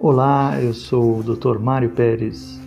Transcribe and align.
Olá, 0.00 0.52
eu 0.62 0.72
sou 0.72 1.18
o 1.18 1.22
Dr. 1.24 1.58
Mário 1.58 1.92
Pérez, 1.92 2.60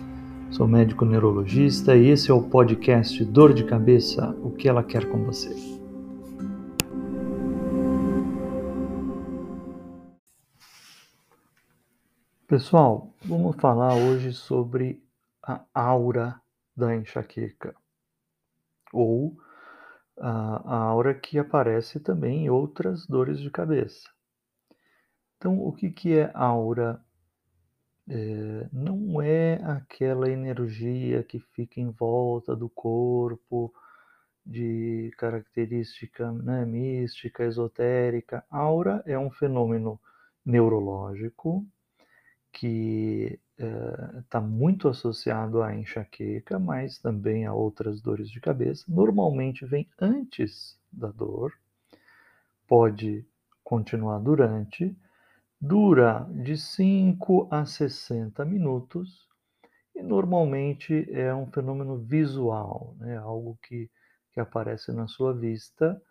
sou 0.50 0.68
médico 0.68 1.06
neurologista 1.06 1.96
e 1.96 2.08
esse 2.08 2.30
é 2.30 2.34
o 2.34 2.42
podcast 2.50 3.24
Dor 3.24 3.54
de 3.54 3.64
Cabeça: 3.64 4.36
O 4.42 4.50
que 4.50 4.68
ela 4.68 4.84
quer 4.84 5.10
com 5.10 5.24
você. 5.24 5.48
Pessoal, 12.46 13.14
vamos 13.24 13.56
falar 13.56 13.94
hoje 13.94 14.34
sobre 14.34 15.02
a 15.42 15.64
aura 15.72 16.38
da 16.76 16.94
enxaqueca 16.94 17.74
ou 18.92 19.38
a, 20.18 20.76
aura 20.84 21.14
que 21.14 21.38
aparece 21.38 21.98
também 21.98 22.44
em 22.44 22.50
outras 22.50 23.06
dores 23.06 23.40
de 23.40 23.50
cabeça. 23.50 24.06
Então, 25.38 25.58
o 25.58 25.72
que, 25.72 25.90
que 25.90 26.12
é 26.12 26.30
aura 26.34 27.02
é, 28.08 28.68
não 28.72 29.22
é 29.22 29.60
aquela 29.64 30.28
energia 30.28 31.22
que 31.22 31.38
fica 31.38 31.80
em 31.80 31.90
volta 31.90 32.54
do 32.56 32.68
corpo, 32.68 33.72
de 34.44 35.12
característica 35.16 36.32
né, 36.32 36.64
mística, 36.64 37.44
esotérica. 37.44 38.44
Aura 38.50 39.02
é 39.06 39.18
um 39.18 39.30
fenômeno 39.30 40.00
neurológico 40.44 41.64
que 42.52 43.38
está 43.56 44.38
é, 44.38 44.42
muito 44.42 44.88
associado 44.88 45.62
à 45.62 45.74
enxaqueca, 45.74 46.58
mas 46.58 46.98
também 46.98 47.46
a 47.46 47.54
outras 47.54 48.00
dores 48.00 48.28
de 48.28 48.40
cabeça. 48.40 48.84
Normalmente 48.88 49.64
vem 49.64 49.88
antes 50.00 50.76
da 50.92 51.08
dor, 51.08 51.52
pode 52.66 53.24
continuar 53.62 54.18
durante, 54.18 54.94
dura 55.62 56.28
de 56.28 56.56
5 56.56 57.46
a 57.48 57.64
60 57.64 58.44
minutos 58.44 59.28
e 59.94 60.02
normalmente 60.02 61.06
é 61.12 61.32
um 61.32 61.46
fenômeno 61.52 61.98
visual, 61.98 62.96
né? 62.98 63.16
algo 63.16 63.56
que, 63.62 63.88
que 64.32 64.40
aparece 64.40 64.90
na 64.90 65.06
sua 65.06 65.32
vista, 65.32 66.02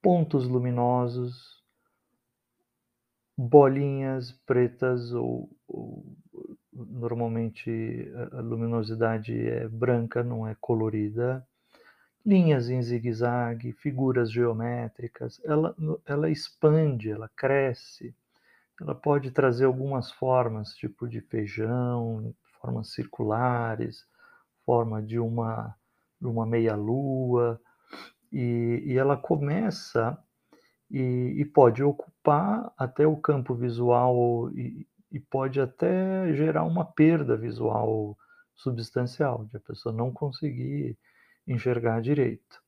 pontos 0.00 0.48
luminosos, 0.48 1.62
bolinhas 3.36 4.32
pretas 4.46 5.12
ou, 5.12 5.50
ou 5.68 6.02
normalmente 6.72 8.10
a 8.32 8.40
luminosidade 8.40 9.38
é 9.38 9.68
branca, 9.68 10.24
não 10.24 10.48
é 10.48 10.56
colorida, 10.58 11.46
linhas 12.24 12.70
em 12.70 12.80
zigue-zague, 12.80 13.72
figuras 13.72 14.32
geométricas, 14.32 15.38
ela, 15.44 15.76
ela 16.06 16.30
expande, 16.30 17.10
ela 17.10 17.28
cresce 17.36 18.14
ela 18.80 18.94
pode 18.94 19.30
trazer 19.30 19.64
algumas 19.64 20.10
formas, 20.10 20.74
tipo 20.74 21.08
de 21.08 21.20
feijão, 21.20 22.34
formas 22.60 22.92
circulares, 22.92 24.04
forma 24.64 25.02
de 25.02 25.18
uma, 25.18 25.74
de 26.20 26.26
uma 26.26 26.44
meia-lua, 26.44 27.60
e, 28.32 28.82
e, 28.84 28.98
ela 28.98 29.16
começa 29.16 30.18
e, 30.90 31.34
e, 31.38 31.44
pode 31.44 31.82
ocupar 31.82 32.72
até 32.76 33.06
o 33.06 33.16
campo 33.16 33.54
visual 33.54 34.50
e, 34.50 34.86
e 35.10 35.20
pode 35.20 35.60
até 35.60 36.32
gerar 36.34 36.64
uma 36.64 36.84
perda 36.84 37.36
visual 37.36 38.16
substancial, 38.54 39.44
de 39.46 39.56
a 39.56 39.60
pessoa 39.60 39.94
não 39.94 40.12
conseguir 40.12 40.98
enxergar 41.46 42.02
direito. 42.02 42.60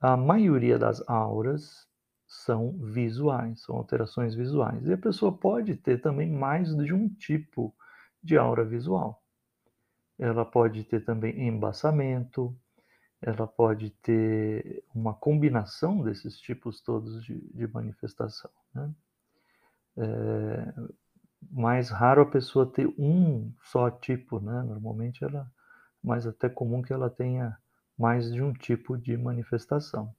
A 0.00 0.16
maioria 0.16 0.78
das 0.78 1.02
auras 1.08 1.87
são 2.28 2.78
visuais, 2.78 3.62
são 3.62 3.76
alterações 3.76 4.34
visuais. 4.34 4.86
E 4.86 4.92
a 4.92 4.98
pessoa 4.98 5.36
pode 5.36 5.76
ter 5.76 6.00
também 6.00 6.30
mais 6.30 6.76
de 6.76 6.92
um 6.92 7.08
tipo 7.08 7.74
de 8.22 8.36
aura 8.36 8.64
visual. 8.64 9.22
Ela 10.18 10.44
pode 10.44 10.84
ter 10.84 11.04
também 11.04 11.48
embaçamento, 11.48 12.54
ela 13.22 13.46
pode 13.46 13.90
ter 13.90 14.84
uma 14.94 15.14
combinação 15.14 16.02
desses 16.02 16.38
tipos 16.38 16.80
todos 16.82 17.24
de, 17.24 17.40
de 17.52 17.66
manifestação. 17.66 18.50
Né? 18.74 18.94
É 19.96 20.74
mais 21.50 21.90
raro 21.90 22.22
a 22.22 22.26
pessoa 22.26 22.66
ter 22.66 22.86
um 22.98 23.52
só 23.62 23.90
tipo, 23.90 24.40
né? 24.40 24.62
Normalmente 24.62 25.22
ela, 25.24 25.50
mais 26.02 26.26
até 26.26 26.48
comum 26.48 26.82
que 26.82 26.92
ela 26.92 27.08
tenha 27.08 27.56
mais 27.96 28.32
de 28.32 28.42
um 28.42 28.52
tipo 28.52 28.96
de 28.96 29.16
manifestação. 29.16 30.14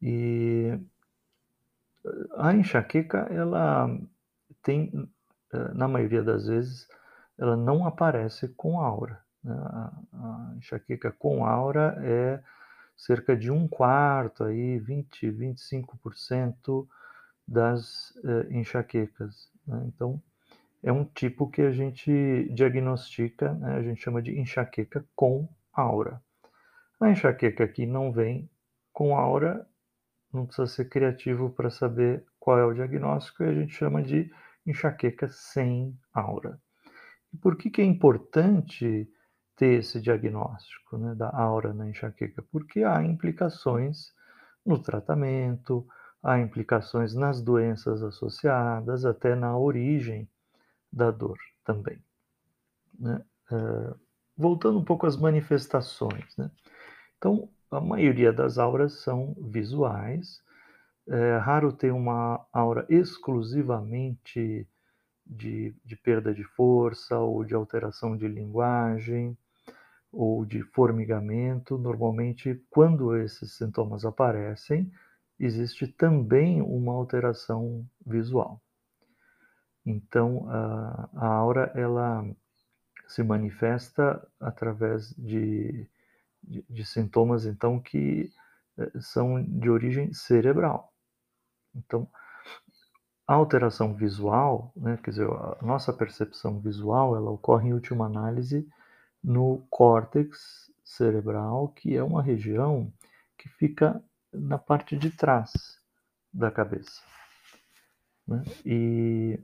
E 0.00 0.78
a 2.36 2.54
enxaqueca, 2.54 3.26
ela 3.30 3.90
tem, 4.62 4.92
eh, 5.52 5.74
na 5.74 5.88
maioria 5.88 6.22
das 6.22 6.46
vezes, 6.46 6.88
ela 7.38 7.56
não 7.56 7.86
aparece 7.86 8.48
com 8.48 8.80
aura. 8.80 9.20
Né? 9.42 9.54
A 10.12 10.54
enxaqueca 10.56 11.12
com 11.12 11.44
aura 11.44 11.96
é 12.02 12.40
cerca 12.96 13.36
de 13.36 13.50
um 13.50 13.68
quarto, 13.68 14.44
aí 14.44 14.78
20, 14.78 15.30
25% 15.30 16.86
das 17.46 18.12
eh, 18.24 18.48
enxaquecas. 18.50 19.50
Né? 19.66 19.84
Então, 19.86 20.20
é 20.82 20.92
um 20.92 21.04
tipo 21.04 21.50
que 21.50 21.62
a 21.62 21.72
gente 21.72 22.48
diagnostica, 22.52 23.52
né? 23.54 23.76
a 23.76 23.82
gente 23.82 24.00
chama 24.00 24.22
de 24.22 24.38
enxaqueca 24.38 25.04
com 25.14 25.48
aura. 25.72 26.22
A 27.00 27.10
enxaqueca 27.10 27.66
que 27.66 27.86
não 27.86 28.12
vem 28.12 28.50
com 28.92 29.16
aura, 29.16 29.66
não 30.32 30.46
precisa 30.46 30.66
ser 30.66 30.88
criativo 30.88 31.50
para 31.50 31.70
saber 31.70 32.24
qual 32.38 32.58
é 32.58 32.64
o 32.64 32.74
diagnóstico 32.74 33.42
e 33.42 33.48
a 33.48 33.54
gente 33.54 33.74
chama 33.74 34.02
de 34.02 34.30
enxaqueca 34.66 35.28
sem 35.28 35.98
aura. 36.12 36.60
E 37.32 37.36
por 37.36 37.56
que, 37.56 37.70
que 37.70 37.80
é 37.80 37.84
importante 37.84 39.10
ter 39.56 39.80
esse 39.80 40.00
diagnóstico 40.00 40.98
né, 40.98 41.14
da 41.14 41.30
aura 41.30 41.72
na 41.74 41.88
enxaqueca? 41.88 42.42
Porque 42.50 42.82
há 42.82 43.02
implicações 43.02 44.12
no 44.64 44.78
tratamento, 44.78 45.86
há 46.22 46.38
implicações 46.38 47.14
nas 47.14 47.40
doenças 47.40 48.02
associadas, 48.02 49.04
até 49.04 49.34
na 49.34 49.56
origem 49.56 50.28
da 50.92 51.10
dor 51.10 51.38
também. 51.64 52.02
Né? 52.98 53.22
Uh, 53.50 53.98
voltando 54.36 54.78
um 54.78 54.84
pouco 54.84 55.06
às 55.06 55.16
manifestações. 55.16 56.36
Né? 56.36 56.50
Então, 57.16 57.48
a 57.70 57.80
maioria 57.80 58.32
das 58.32 58.58
auras 58.58 59.00
são 59.02 59.34
visuais. 59.38 60.42
É 61.06 61.38
raro 61.38 61.72
ter 61.72 61.92
uma 61.92 62.46
aura 62.52 62.86
exclusivamente 62.88 64.66
de, 65.26 65.74
de 65.84 65.96
perda 65.96 66.34
de 66.34 66.44
força 66.44 67.18
ou 67.18 67.44
de 67.44 67.54
alteração 67.54 68.16
de 68.16 68.26
linguagem 68.28 69.36
ou 70.12 70.44
de 70.44 70.62
formigamento. 70.62 71.78
Normalmente, 71.78 72.62
quando 72.70 73.16
esses 73.16 73.56
sintomas 73.56 74.04
aparecem, 74.04 74.90
existe 75.38 75.86
também 75.86 76.60
uma 76.60 76.92
alteração 76.92 77.86
visual. 78.04 78.60
Então, 79.84 80.46
a, 80.50 81.08
a 81.14 81.26
aura 81.26 81.72
ela 81.74 82.24
se 83.06 83.22
manifesta 83.22 84.26
através 84.38 85.14
de 85.16 85.88
de, 86.48 86.64
de 86.68 86.84
sintomas, 86.84 87.44
então, 87.44 87.78
que 87.78 88.32
eh, 88.78 88.90
são 89.00 89.42
de 89.42 89.68
origem 89.68 90.12
cerebral. 90.12 90.92
Então, 91.74 92.08
a 93.26 93.34
alteração 93.34 93.94
visual, 93.94 94.72
né, 94.74 94.98
quer 95.02 95.10
dizer, 95.10 95.28
a 95.28 95.58
nossa 95.60 95.92
percepção 95.92 96.58
visual, 96.58 97.14
ela 97.14 97.30
ocorre 97.30 97.68
em 97.68 97.74
última 97.74 98.06
análise 98.06 98.66
no 99.22 99.66
córtex 99.68 100.72
cerebral, 100.82 101.68
que 101.68 101.94
é 101.94 102.02
uma 102.02 102.22
região 102.22 102.90
que 103.36 103.48
fica 103.48 104.02
na 104.32 104.56
parte 104.56 104.96
de 104.96 105.10
trás 105.10 105.78
da 106.32 106.50
cabeça. 106.50 107.02
Né? 108.26 108.42
E, 108.64 109.40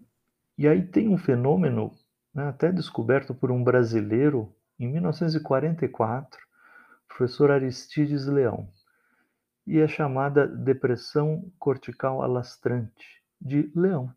e 0.56 0.66
aí 0.66 0.82
tem 0.86 1.08
um 1.08 1.18
fenômeno, 1.18 1.94
né, 2.32 2.48
até 2.48 2.72
descoberto 2.72 3.34
por 3.34 3.50
um 3.50 3.62
brasileiro 3.62 4.54
em 4.78 4.88
1944, 4.88 6.43
professor 7.16 7.52
Aristides 7.52 8.26
Leão, 8.26 8.68
e 9.64 9.78
é 9.78 9.86
chamada 9.86 10.48
depressão 10.48 11.48
cortical 11.60 12.20
alastrante 12.20 13.22
de 13.40 13.70
Leão. 13.74 14.12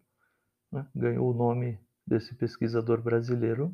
Né? 0.71 0.85
Ganhou 0.95 1.29
o 1.29 1.33
nome 1.33 1.79
desse 2.05 2.33
pesquisador 2.33 2.99
brasileiro 2.99 3.73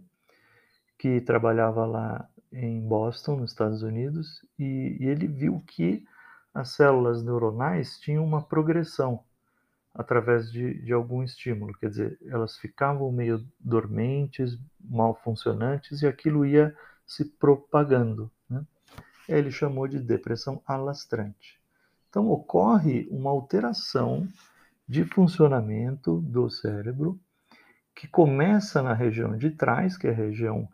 que 0.97 1.21
trabalhava 1.21 1.85
lá 1.85 2.29
em 2.51 2.85
Boston, 2.85 3.37
nos 3.37 3.51
Estados 3.51 3.81
Unidos, 3.81 4.45
e, 4.59 4.97
e 4.99 5.05
ele 5.05 5.25
viu 5.25 5.63
que 5.65 6.05
as 6.53 6.69
células 6.69 7.23
neuronais 7.23 7.97
tinham 7.99 8.25
uma 8.25 8.41
progressão 8.41 9.23
através 9.93 10.51
de, 10.51 10.81
de, 10.83 10.91
algum 10.91 11.23
estímulo, 11.23 11.73
quer 11.77 11.89
dizer, 11.89 12.19
elas 12.25 12.57
ficavam 12.57 13.11
meio 13.11 13.45
dormentes, 13.59 14.59
mal 14.79 15.15
funcionantes, 15.23 16.01
e 16.01 16.07
aquilo 16.07 16.45
ia 16.45 16.75
se 17.05 17.25
propagando. 17.25 18.29
Ele 19.27 19.51
chamou 19.51 19.87
de 19.87 19.99
depressão 19.99 20.61
alastrante. 20.65 21.59
Então, 22.09 22.29
ocorre 22.29 23.07
uma 23.09 23.31
alteração 23.31 24.27
de 24.87 25.03
funcionamento 25.05 26.21
do 26.21 26.49
cérebro 26.49 27.19
que 27.95 28.07
começa 28.07 28.81
na 28.81 28.93
região 28.93 29.37
de 29.37 29.51
trás, 29.51 29.97
que 29.97 30.07
é 30.07 30.11
a 30.11 30.15
região 30.15 30.67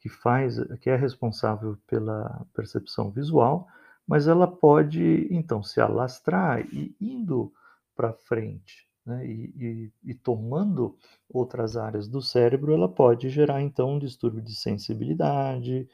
que 0.00 0.08
faz, 0.08 0.58
que 0.80 0.88
é 0.88 0.96
responsável 0.96 1.76
pela 1.86 2.46
percepção 2.54 3.10
visual, 3.10 3.66
mas 4.06 4.28
ela 4.28 4.46
pode 4.46 5.26
então 5.30 5.62
se 5.62 5.80
alastrar 5.80 6.60
e 6.72 6.94
indo 7.00 7.52
para 7.94 8.12
frente, 8.12 8.86
né, 9.04 9.26
e, 9.26 9.52
e, 9.56 9.92
e, 10.10 10.14
tomando 10.14 10.96
outras 11.28 11.76
áreas 11.76 12.06
do 12.06 12.20
cérebro, 12.20 12.72
ela 12.72 12.88
pode 12.88 13.30
gerar 13.30 13.62
então 13.62 13.94
um 13.94 13.98
distúrbio 13.98 14.42
de 14.42 14.54
sensibilidade, 14.54 15.88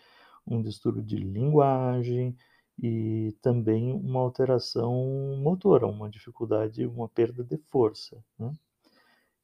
um 0.47 0.63
distúrbio 0.63 1.03
de 1.03 1.17
linguagem 1.17 2.37
e 2.83 3.37
também 3.43 3.93
uma 3.93 4.21
alteração 4.21 4.93
motora, 5.39 5.87
uma 5.87 6.11
dificuldade, 6.11 6.87
uma 6.87 7.09
perda 7.09 7.45
de 7.45 7.57
força. 7.71 8.23
Né? 8.39 8.53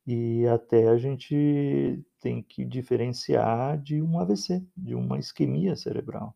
E 0.06 0.46
até 0.46 0.88
a 0.88 0.96
gente 0.96 2.04
tem 2.20 2.42
que 2.42 2.64
diferenciar 2.64 3.78
de 3.80 4.00
um 4.00 4.18
AVC, 4.18 4.66
de 4.76 4.94
uma 4.94 5.18
isquemia 5.18 5.76
cerebral. 5.76 6.34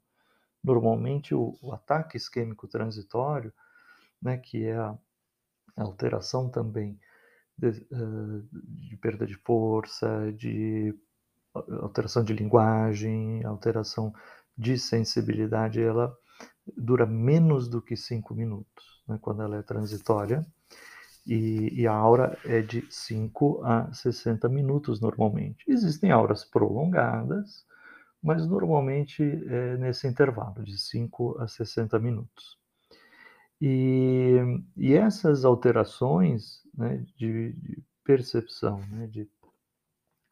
Normalmente, 0.62 1.34
o, 1.34 1.58
o 1.60 1.72
ataque 1.72 2.16
isquêmico 2.16 2.68
transitório, 2.68 3.52
né, 4.20 4.36
que 4.36 4.66
é 4.66 4.76
a, 4.76 4.96
alteração 5.76 6.48
também 6.48 7.00
de, 7.56 7.68
uh, 7.68 8.46
de, 8.52 8.96
perda 8.98 9.26
de 9.26 9.34
força, 9.36 10.30
de 10.32 10.94
alteração 11.54 12.22
de 12.22 12.32
linguagem, 12.32 13.42
alteração 13.44 14.12
de 14.56 14.78
sensibilidade, 14.78 15.80
ela 15.80 16.14
dura 16.76 17.06
menos 17.06 17.68
do 17.68 17.82
que 17.82 17.96
5 17.96 18.34
minutos, 18.34 19.02
né, 19.08 19.18
quando 19.20 19.42
ela 19.42 19.56
é 19.56 19.62
transitória. 19.62 20.44
E, 21.26 21.82
e, 21.82 21.86
a 21.86 21.92
aura 21.92 22.36
é 22.44 22.60
de 22.60 22.84
5 22.90 23.64
a 23.64 23.92
60 23.92 24.48
minutos 24.48 25.00
normalmente. 25.00 25.64
Existem 25.68 26.10
auras 26.10 26.44
prolongadas, 26.44 27.64
mas 28.20 28.46
normalmente 28.46 29.22
é 29.22 29.76
nesse 29.76 30.08
intervalo 30.08 30.64
de 30.64 30.76
5 30.76 31.38
a 31.40 31.46
60 31.46 31.98
minutos. 32.00 32.58
E, 33.60 34.38
e 34.76 34.94
essas 34.94 35.44
alterações 35.44 36.62
né, 36.74 37.06
de, 37.16 37.52
de, 37.52 37.82
percepção, 38.04 38.80
né, 38.88 39.06
de 39.06 39.30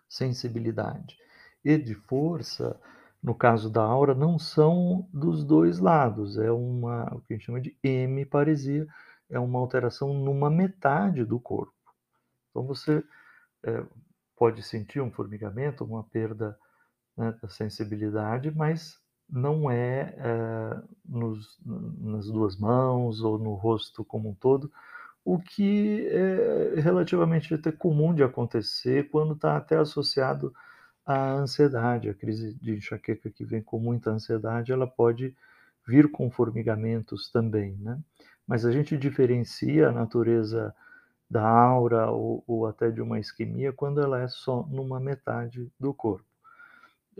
sensibilidade 0.09 1.17
e 1.65 1.79
de 1.79 1.95
força, 1.95 2.77
no 3.23 3.35
caso 3.35 3.71
da 3.71 3.83
aura, 3.83 4.15
não 4.15 4.39
são 4.39 5.09
dos 5.13 5.45
dois 5.45 5.79
lados, 5.79 6.39
é 6.39 6.51
uma, 6.51 7.05
o 7.15 7.21
que 7.21 7.35
a 7.35 7.37
gente 7.37 7.47
chama 7.47 7.61
de 7.61 7.77
hemiparesia, 7.83 8.87
é 9.29 9.39
uma 9.39 9.59
alteração 9.59 10.15
numa 10.15 10.51
metade 10.51 11.25
do 11.25 11.39
corpo. 11.39 11.75
Então 12.51 12.67
você 12.67 13.05
é, 13.65 13.85
pode 14.37 14.63
sentir 14.63 15.01
um 15.01 15.11
formigamento, 15.11 15.85
uma 15.85 16.03
perda 16.03 16.59
né, 17.17 17.37
da 17.43 17.49
sensibilidade, 17.49 18.51
mas 18.51 18.99
não 19.29 19.71
é, 19.71 20.15
é 20.17 20.83
nos, 21.05 21.59
nas 21.65 22.27
duas 22.27 22.57
mãos 22.57 23.21
ou 23.21 23.39
no 23.39 23.55
rosto 23.55 24.05
como 24.05 24.31
um 24.31 24.35
todo, 24.35 24.73
o 25.25 25.39
que 25.39 26.09
é 26.09 26.81
relativamente 26.81 27.53
até 27.55 27.71
comum 27.71 28.15
de 28.15 28.23
acontecer 28.23 29.11
quando 29.11 29.35
está 29.35 29.57
até 29.57 29.77
associado 29.77 30.53
à 31.13 31.33
ansiedade, 31.33 32.09
a 32.09 32.15
crise 32.15 32.55
de 32.55 32.73
enxaqueca 32.77 33.31
que 33.31 33.45
vem 33.45 33.63
com 33.63 33.79
muita 33.79 34.11
ansiedade, 34.11 34.73
ela 34.73 34.87
pode 34.87 35.35
vir 35.87 36.11
com 36.11 36.31
formigamentos 36.31 37.31
também, 37.31 37.77
né? 37.81 37.99
Mas 38.47 38.65
a 38.65 38.73
gente 38.73 38.97
diferencia 38.97 39.89
a 39.89 39.93
natureza 39.93 40.75
da 41.31 41.47
aura 41.49 42.11
ou, 42.11 42.43
ou 42.47 42.67
até 42.67 42.91
de 42.91 43.01
uma 43.01 43.19
isquemia 43.19 43.73
quando 43.73 44.01
ela 44.01 44.21
é 44.21 44.29
só 44.29 44.67
numa 44.69 44.99
metade 44.99 45.71
do 45.79 45.95
corpo 45.95 46.31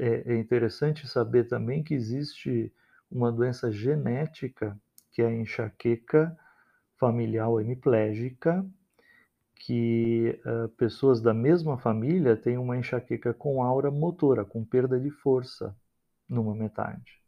é, 0.01 0.33
é 0.33 0.37
interessante 0.39 1.07
saber 1.07 1.45
também 1.45 1.83
que 1.83 1.95
existe 1.95 2.73
uma 3.11 3.31
doença 3.31 3.71
genética, 3.71 4.77
que 5.13 5.21
é 5.21 5.27
a 5.27 5.33
enxaqueca 5.33 6.37
familiar 6.97 7.51
hemiplégica, 7.61 8.65
que 9.61 10.41
uh, 10.47 10.69
pessoas 10.71 11.21
da 11.21 11.35
mesma 11.35 11.77
família 11.77 12.35
têm 12.35 12.57
uma 12.57 12.79
enxaqueca 12.79 13.35
com 13.35 13.63
aura 13.63 13.91
motora, 13.91 14.43
com 14.43 14.65
perda 14.65 14.99
de 14.99 15.11
força 15.11 15.77
numa 16.27 16.55
metade. 16.55 17.21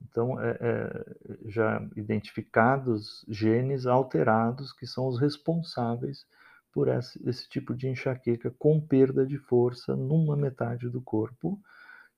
Então, 0.00 0.40
é, 0.40 0.56
é, 0.60 1.16
já 1.46 1.86
identificados 1.96 3.24
genes 3.28 3.84
alterados 3.86 4.72
que 4.72 4.86
são 4.86 5.06
os 5.06 5.18
responsáveis 5.18 6.26
por 6.72 6.88
esse, 6.88 7.20
esse, 7.28 7.48
tipo 7.48 7.74
de 7.74 7.88
enxaqueca 7.88 8.50
com 8.58 8.80
perda 8.80 9.26
de 9.26 9.36
força 9.36 9.94
numa 9.94 10.36
metade 10.36 10.88
do 10.88 11.00
corpo, 11.00 11.60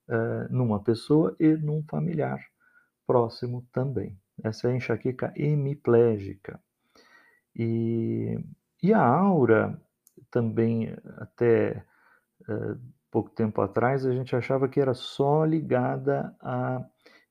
uh, 0.09 0.53
numa 0.53 0.81
pessoa 0.83 1.35
e 1.39 1.49
num 1.57 1.83
familiar 1.83 2.41
próximo 3.07 3.67
também. 3.73 4.17
Essa 4.43 4.69
é 4.69 4.73
a 4.73 4.77
enxaqueca 4.77 5.33
hemiplégica. 5.37 6.61
E, 7.55 8.39
e 8.87 8.95
a 8.95 9.05
aura 9.05 9.81
também, 10.31 10.97
até 11.17 11.85
uh, 12.49 12.79
pouco 13.11 13.31
tempo 13.31 13.61
atrás, 13.61 14.07
a 14.07 14.13
gente 14.13 14.37
achava 14.37 14.69
que 14.69 14.81
era 14.81 14.95
só 14.95 15.45
ligada 15.45 16.33
à 16.41 16.85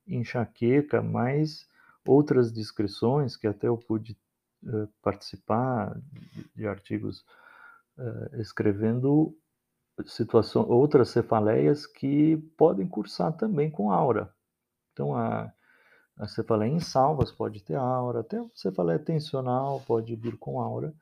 enxaqueca, 0.06 1.02
mas 1.02 1.66
outras 2.06 2.52
descrições 2.52 3.38
que 3.38 3.48
até 3.48 3.68
eu 3.68 3.78
pude 3.78 4.18
uh, 4.66 4.88
participar 5.02 5.98
de, 6.12 6.50
de 6.56 6.68
artigos 6.68 7.26
uh, 7.98 8.42
escrevendo 8.42 9.34
situação, 10.06 10.68
outras 10.68 11.10
cefaleias 11.10 11.88
que 11.88 12.36
podem 12.58 12.86
cursar 12.86 13.32
também 13.32 13.72
com 13.72 13.92
aura. 13.92 14.30
Então, 14.92 15.16
a, 15.16 15.50
a 16.18 16.28
cefaleia 16.28 16.72
em 16.72 16.82
salvas 16.82 17.32
pode 17.32 17.64
ter 17.64 17.76
aura, 17.76 18.20
até 18.20 18.40
a 18.40 18.46
cefaleia 18.54 19.00
tensional 19.00 19.80
pode 19.88 20.14
vir 20.18 20.38
com 20.38 20.60
aura. 20.60 20.94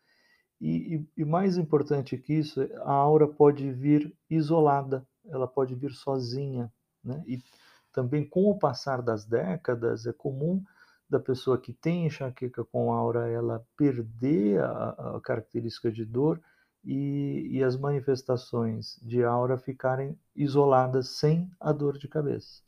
E, 0.64 0.96
e, 0.96 1.08
e, 1.18 1.26
mais 1.26 1.58
importante 1.58 2.18
que 2.18 2.36
isso, 2.36 2.62
a 2.86 2.94
aura 2.94 3.28
pode 3.28 3.70
vir 3.70 4.16
isolada, 4.30 5.06
ela 5.28 5.46
pode 5.46 5.76
vir 5.76 5.92
sozinha. 5.92 6.72
Né? 7.04 7.22
E 7.28 7.44
também, 7.92 8.24
com 8.24 8.50
o 8.50 8.58
passar 8.58 9.02
das 9.02 9.26
décadas, 9.26 10.06
é 10.06 10.14
comum 10.14 10.64
da 11.10 11.20
pessoa 11.20 11.58
que 11.58 11.74
tem 11.74 12.06
enxaqueca 12.06 12.64
com 12.64 12.94
aura 12.94 13.30
ela 13.30 13.68
perder 13.76 14.62
a, 14.62 15.18
a 15.18 15.22
característica 15.22 15.92
de 15.92 16.06
dor 16.06 16.42
e, 16.82 17.46
e 17.52 17.62
as 17.62 17.76
manifestações 17.76 18.98
de 19.02 19.22
aura 19.22 19.58
ficarem 19.58 20.18
isoladas 20.34 21.10
sem 21.10 21.52
a 21.60 21.74
dor 21.74 21.98
de 21.98 22.08
cabeça. 22.08 22.64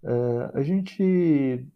Uh, 0.00 0.56
a 0.56 0.62
gente 0.62 1.66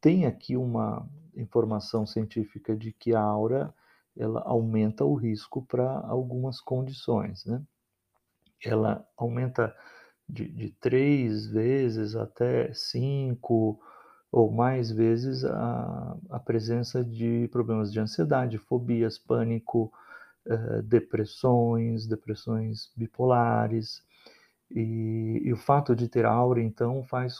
tem 0.00 0.24
aqui 0.24 0.56
uma 0.56 1.06
informação 1.36 2.06
científica 2.06 2.74
de 2.74 2.92
que 2.92 3.14
a 3.14 3.20
aura 3.20 3.74
ela 4.18 4.42
aumenta 4.44 5.04
o 5.04 5.14
risco 5.14 5.64
para 5.64 6.00
algumas 6.00 6.60
condições, 6.60 7.44
né? 7.44 7.62
Ela 8.64 9.06
aumenta 9.16 9.74
de, 10.28 10.48
de 10.48 10.70
três 10.80 11.46
vezes 11.46 12.16
até 12.16 12.72
cinco 12.74 13.80
ou 14.30 14.50
mais 14.52 14.90
vezes 14.90 15.44
a, 15.44 16.16
a 16.30 16.38
presença 16.38 17.02
de 17.02 17.48
problemas 17.50 17.92
de 17.92 18.00
ansiedade, 18.00 18.58
fobias, 18.58 19.16
pânico, 19.16 19.90
eh, 20.46 20.82
depressões, 20.82 22.06
depressões 22.06 22.90
bipolares. 22.96 24.02
E, 24.70 25.42
e, 25.44 25.52
o 25.52 25.56
fato 25.56 25.96
de 25.96 26.08
ter 26.08 26.26
aura, 26.26 26.62
então, 26.62 27.02
faz 27.04 27.36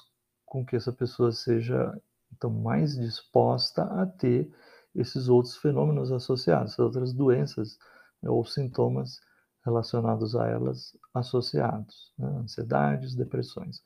com 0.46 0.64
que 0.64 0.76
essa 0.76 0.92
pessoa 0.92 1.30
seja 1.32 1.94
então 2.32 2.50
mais 2.50 2.96
disposta 2.96 3.82
a 3.82 4.06
ter 4.06 4.50
esses 5.00 5.28
outros 5.28 5.56
fenômenos 5.56 6.10
associados, 6.10 6.78
outras 6.78 7.12
doenças 7.12 7.78
né, 8.22 8.28
ou 8.28 8.44
sintomas 8.44 9.20
relacionados 9.64 10.34
a 10.34 10.46
elas 10.46 10.96
associados, 11.14 12.12
né, 12.18 12.28
ansiedades, 12.40 13.14
depressões. 13.14 13.82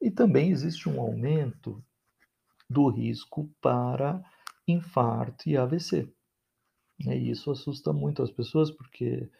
E 0.00 0.10
também 0.10 0.50
existe 0.50 0.88
um 0.88 1.00
aumento 1.00 1.82
do 2.68 2.88
risco 2.88 3.50
para 3.60 4.22
infarto 4.66 5.48
e 5.48 5.56
AVC. 5.56 6.12
E 7.00 7.30
isso 7.30 7.50
assusta 7.50 7.92
muito 7.92 8.22
as 8.22 8.30
pessoas, 8.30 8.70
porque 8.70 9.30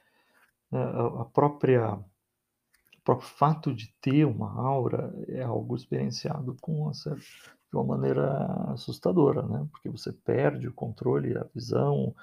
né, 0.70 0.82
a 1.20 1.25
própria, 1.25 1.94
o 1.94 3.02
próprio 3.04 3.28
fato 3.28 3.75
de 3.75 3.92
ter 4.00 4.25
uma 4.25 4.52
aura 4.60 5.12
é 5.28 5.42
algo 5.42 5.76
experienciado 5.76 6.56
com 6.60 6.90
essa, 6.90 7.16
de 7.70 7.76
uma 7.76 7.84
maneira 7.84 8.72
assustadora, 8.72 9.42
né? 9.42 9.66
porque 9.70 9.88
você 9.88 10.12
perde 10.12 10.68
o 10.68 10.72
controle, 10.72 11.37
a 11.37 11.44
visão, 11.54 12.14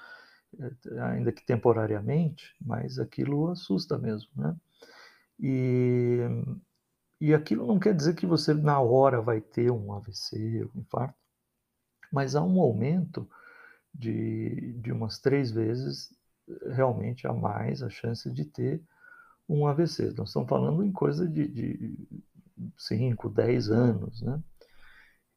eh, 0.58 1.00
ainda 1.00 1.32
que 1.32 1.44
temporariamente, 1.44 2.54
mas 2.60 2.98
aquilo 2.98 3.50
assusta 3.50 3.96
mesmo. 3.96 4.30
Né? 4.36 4.56
E, 5.38 6.20
e 7.20 7.34
aquilo 7.34 7.66
não 7.66 7.78
quer 7.78 7.94
dizer 7.94 8.14
que 8.14 8.26
você 8.26 8.52
na 8.54 8.80
hora 8.80 9.20
vai 9.20 9.40
ter 9.40 9.70
um 9.70 9.92
AVC, 9.92 10.68
um 10.74 10.80
infarto, 10.80 11.14
mas 12.12 12.34
há 12.34 12.42
um 12.42 12.60
aumento 12.60 13.28
de, 13.94 14.72
de 14.74 14.92
umas 14.92 15.18
três 15.18 15.50
vezes 15.50 16.12
realmente 16.70 17.26
a 17.26 17.32
mais 17.32 17.82
a 17.82 17.90
chance 17.90 18.30
de 18.30 18.44
ter 18.44 18.82
um 19.48 19.66
AVC. 19.66 20.12
Nós 20.16 20.28
estamos 20.28 20.48
falando 20.48 20.84
em 20.84 20.92
coisa 20.92 21.26
de 21.26 21.96
5, 22.76 23.28
10 23.28 23.70
anos, 23.70 24.22
né? 24.22 24.42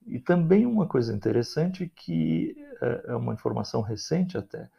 E 0.10 0.20
também 0.20 0.66
uma 0.66 0.88
coisa 0.88 1.14
interessante 1.14 1.88
que 1.88 2.56
é, 2.82 3.12
é 3.12 3.16
uma 3.16 3.34
informação 3.34 3.82
recente 3.82 4.38
até, 4.38 4.70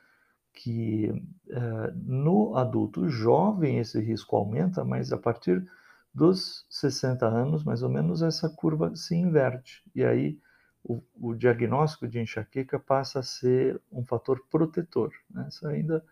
que 0.53 1.11
é, 1.49 1.93
no 1.95 2.57
adulto 2.57 3.09
jovem 3.09 3.79
esse 3.79 4.01
risco 4.01 4.37
aumenta, 4.37 4.85
mas 4.85 5.13
a 5.13 5.19
partir 5.19 5.65
dos 6.13 6.67
60 6.69 7.27
anos, 7.27 7.63
mais 7.65 7.83
ou 7.83 7.89
menos, 7.89 8.23
essa 8.23 8.49
curva 8.49 8.95
se 8.97 9.15
inverte. 9.15 9.83
E 9.95 10.05
aí 10.05 10.39
o, 10.83 11.03
o 11.21 11.35
diagnóstico 11.35 12.09
de 12.09 12.19
enxaqueca 12.19 12.79
passa 12.79 13.21
a 13.21 13.23
ser 13.23 13.81
um 13.93 14.05
fator 14.05 14.45
protetor. 14.51 15.13
Né? 15.31 15.47
Isso 15.49 15.67
ainda 15.67 16.05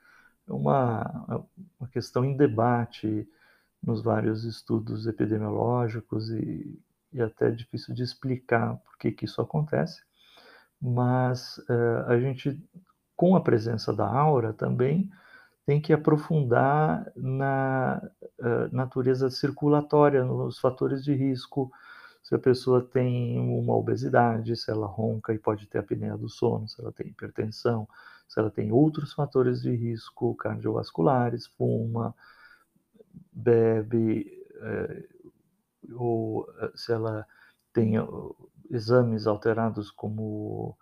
é 0.47 0.53
uma, 0.53 1.47
uma 1.81 1.89
questão 1.89 2.25
em 2.25 2.37
debate 2.37 3.29
nos 3.83 4.03
vários 4.03 4.45
estudos 4.45 5.07
epidemiológicos 5.07 6.31
e, 6.31 6.79
e 7.13 7.21
até 7.23 7.51
difícil 7.51 7.95
de 7.95 8.03
explicar 8.03 8.77
por 8.77 8.99
que, 8.99 9.13
que 9.13 9.25
isso 9.25 9.41
acontece. 9.41 10.03
Mas 10.81 11.59
uh, 11.69 12.05
a 12.07 12.19
gente, 12.21 12.63
com 13.17 13.35
a 13.35 13.41
presença 13.41 13.93
da 13.93 14.07
aura, 14.07 14.53
também 14.53 15.11
tem 15.67 15.81
que 15.81 15.93
aprofundar 15.93 17.11
na 17.17 18.01
uh, 18.39 18.75
natureza 18.75 19.29
circulatória, 19.31 20.25
nos 20.25 20.59
fatores 20.59 21.05
de 21.05 21.13
risco, 21.15 21.71
se 22.23 22.35
a 22.35 22.39
pessoa 22.39 22.83
tem 22.83 23.39
uma 23.39 23.75
obesidade, 23.75 24.57
se 24.57 24.71
ela 24.71 24.87
ronca 24.87 25.33
e 25.33 25.39
pode 25.39 25.67
ter 25.67 25.79
apneia 25.79 26.17
do 26.17 26.29
sono, 26.29 26.69
se 26.69 26.81
ela 26.81 26.93
tem 26.93 27.09
hipertensão, 27.09 27.89
se 28.29 28.39
ela 28.39 28.51
tem 28.51 28.71
outros 28.71 29.15
fatores 29.15 29.63
de 29.63 29.75
risco 29.75 30.35
cardiovasculares, 30.35 31.47
fuma, 31.47 32.15
bebe, 33.33 34.31
é, 34.61 35.05
ou 35.93 36.47
eh, 36.61 36.73
se 36.75 36.93
ela 36.93 37.27
tem 37.73 37.95
exames 38.71 39.27
alterados 39.27 39.91
como 39.91 40.77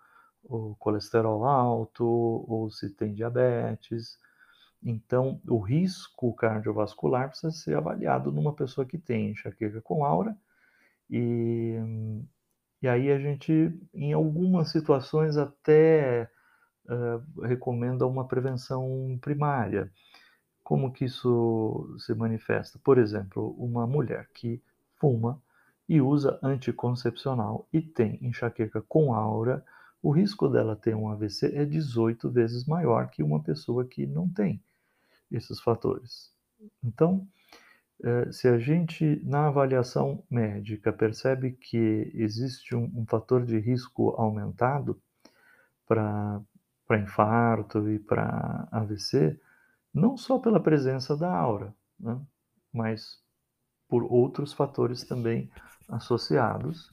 o 0.44 0.74
colesterol 0.76 1.44
alto, 1.44 2.04
ou 2.04 2.70
se 2.70 2.90
tem 2.90 3.12
diabetes. 3.14 4.18
Então, 4.82 5.40
o 5.48 5.58
risco 5.58 6.34
cardiovascular 6.34 7.28
precisa 7.28 7.50
ser 7.50 7.76
avaliado 7.76 8.30
numa 8.32 8.52
pessoa 8.54 8.86
que 8.86 8.98
tem 8.98 9.30
enxaqueca 9.30 9.80
com 9.80 10.04
aura 10.04 10.36
e, 11.10 11.74
e 12.82 12.88
aí 12.88 13.10
a 13.10 13.18
gente, 13.18 13.72
em 13.94 14.12
algumas 14.12 14.70
situações, 14.70 15.36
até 15.36 16.30
uh, 16.86 17.40
recomenda 17.42 18.06
uma 18.06 18.26
prevenção 18.26 19.18
primária. 19.20 19.90
Como 20.62 20.92
que 20.92 21.04
isso 21.04 21.96
se 21.98 22.14
manifesta? 22.14 22.78
Por 22.82 22.98
exemplo, 22.98 23.54
uma 23.58 23.86
mulher 23.86 24.28
que 24.34 24.62
fuma 25.06 25.40
e 25.88 26.00
usa 26.00 26.36
anticoncepcional 26.42 27.68
e 27.72 27.80
tem 27.80 28.18
enxaqueca 28.20 28.82
com 28.88 29.14
aura, 29.14 29.64
o 30.02 30.10
risco 30.10 30.48
dela 30.48 30.74
ter 30.74 30.96
um 30.96 31.08
AVC 31.08 31.52
é 31.54 31.64
18 31.64 32.28
vezes 32.28 32.64
maior 32.64 33.08
que 33.08 33.22
uma 33.22 33.40
pessoa 33.40 33.84
que 33.84 34.04
não 34.04 34.28
tem 34.28 34.60
esses 35.30 35.60
fatores. 35.60 36.32
Então, 36.82 37.24
eh, 38.02 38.32
se 38.32 38.48
a 38.48 38.58
gente, 38.58 39.22
na 39.24 39.46
avaliação 39.46 40.24
médica, 40.28 40.92
percebe 40.92 41.52
que 41.52 42.10
existe 42.14 42.74
um, 42.74 42.90
um 42.96 43.06
fator 43.06 43.44
de 43.44 43.58
risco 43.60 44.10
aumentado 44.18 45.00
para 45.86 46.42
infarto 46.90 47.88
e 47.88 48.00
para 48.00 48.66
AVC, 48.72 49.38
não 49.94 50.16
só 50.16 50.38
pela 50.38 50.60
presença 50.60 51.16
da 51.16 51.32
aura, 51.32 51.72
né, 51.98 52.20
mas 52.72 53.24
por 53.88 54.04
outros 54.04 54.52
fatores 54.52 55.04
também 55.04 55.50
associados, 55.88 56.92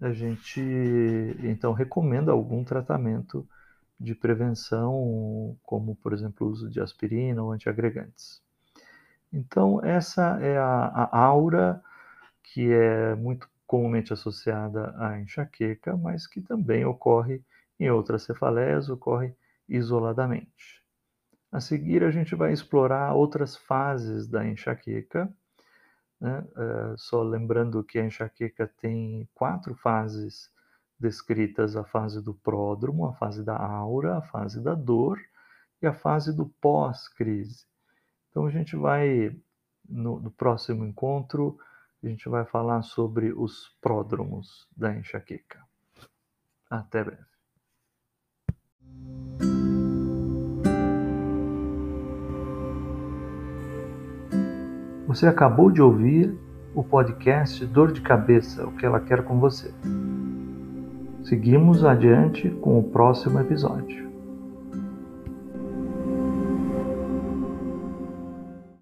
a 0.00 0.12
gente 0.12 0.60
então 1.42 1.72
recomenda 1.72 2.32
algum 2.32 2.62
tratamento 2.62 3.46
de 3.98 4.14
prevenção, 4.14 5.56
como 5.62 5.96
por 5.96 6.12
exemplo 6.12 6.46
o 6.46 6.50
uso 6.50 6.68
de 6.68 6.80
aspirina 6.80 7.42
ou 7.42 7.52
antiagregantes. 7.52 8.42
Então, 9.32 9.84
essa 9.84 10.38
é 10.40 10.56
a, 10.56 11.08
a 11.10 11.18
aura 11.18 11.82
que 12.42 12.72
é 12.72 13.14
muito 13.14 13.48
comumente 13.66 14.12
associada 14.12 14.94
à 14.96 15.20
enxaqueca, 15.20 15.96
mas 15.96 16.26
que 16.26 16.40
também 16.40 16.84
ocorre 16.84 17.42
em 17.78 17.90
outras 17.90 18.22
cefaleias, 18.22 18.88
ocorre 18.88 19.34
isoladamente. 19.68 20.82
A 21.50 21.60
seguir, 21.60 22.04
a 22.04 22.10
gente 22.10 22.34
vai 22.34 22.52
explorar 22.52 23.14
outras 23.14 23.56
fases 23.56 24.26
da 24.28 24.46
enxaqueca. 24.46 25.28
Né? 26.20 26.40
Uh, 26.40 26.98
só 26.98 27.22
lembrando 27.22 27.84
que 27.84 27.98
a 27.98 28.04
enxaqueca 28.04 28.66
tem 28.80 29.28
quatro 29.34 29.74
fases 29.74 30.50
descritas: 30.98 31.76
a 31.76 31.84
fase 31.84 32.22
do 32.22 32.34
pródromo, 32.34 33.06
a 33.06 33.12
fase 33.14 33.42
da 33.42 33.56
aura, 33.56 34.18
a 34.18 34.22
fase 34.22 34.60
da 34.60 34.74
dor 34.74 35.20
e 35.80 35.86
a 35.86 35.92
fase 35.92 36.34
do 36.34 36.46
pós-crise. 36.60 37.66
Então 38.30 38.46
a 38.46 38.50
gente 38.50 38.76
vai, 38.76 39.36
no, 39.88 40.20
no 40.20 40.30
próximo 40.30 40.84
encontro, 40.84 41.58
a 42.02 42.06
gente 42.06 42.28
vai 42.28 42.44
falar 42.44 42.82
sobre 42.82 43.32
os 43.32 43.76
pródromos 43.80 44.68
da 44.76 44.94
enxaqueca. 44.94 45.62
Até 46.70 47.04
breve. 47.04 47.35
Você 55.06 55.24
acabou 55.26 55.70
de 55.70 55.80
ouvir 55.80 56.36
o 56.74 56.82
podcast 56.82 57.64
Dor 57.64 57.92
de 57.92 58.00
Cabeça, 58.00 58.66
o 58.66 58.72
que 58.72 58.84
ela 58.84 58.98
quer 58.98 59.22
com 59.22 59.38
você. 59.38 59.72
Seguimos 61.22 61.84
adiante 61.84 62.50
com 62.60 62.78
o 62.78 62.82
próximo 62.82 63.38
episódio. 63.38 64.05